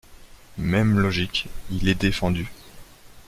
Même 0.57 0.97
logique, 0.97 1.47
il 1.69 1.87
est 1.87 1.93
défendu. 1.93 2.47